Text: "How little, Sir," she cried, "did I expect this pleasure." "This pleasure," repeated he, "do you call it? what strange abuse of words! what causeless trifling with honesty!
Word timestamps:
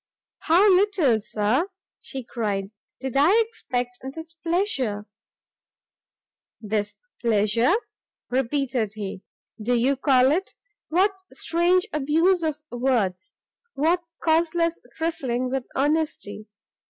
"How 0.39 0.67
little, 0.67 1.21
Sir," 1.21 1.67
she 1.99 2.23
cried, 2.23 2.69
"did 2.99 3.13
I 3.15 3.39
expect 3.45 3.99
this 4.15 4.33
pleasure." 4.33 5.05
"This 6.59 6.97
pleasure," 7.21 7.75
repeated 8.31 8.93
he, 8.95 9.21
"do 9.61 9.75
you 9.75 9.95
call 9.95 10.31
it? 10.31 10.55
what 10.89 11.13
strange 11.33 11.85
abuse 11.93 12.41
of 12.41 12.63
words! 12.71 13.37
what 13.75 14.01
causeless 14.23 14.81
trifling 14.95 15.51
with 15.51 15.65
honesty! 15.75 16.47